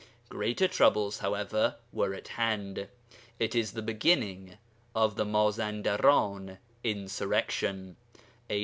Greater 0.29 0.67
troubles, 0.67 1.19
however, 1.19 1.75
were 1.93 2.15
at 2.15 2.29
hand; 2.29 2.87
it 3.37 3.53
is 3.53 3.73
the 3.73 3.83
beginning 3.83 4.57
of 4.95 5.15
the 5.15 5.25
Mazandaran 5.27 6.57
insurrection 6.83 7.95
(A. 8.49 8.59